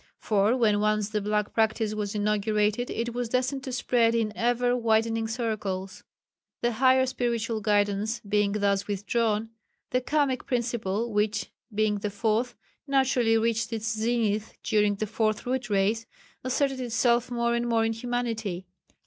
[0.17, 4.75] For when once the black practice was inaugurated it was destined to spread in ever
[4.75, 6.03] widening circles.
[6.63, 9.51] The higher spiritual guidance being thus withdrawn,
[9.91, 12.55] the Kamic principle, which being the fourth,
[12.87, 16.07] naturally reached its zenith during the Fourth Root Race,
[16.43, 18.65] asserted itself more and more in humanity.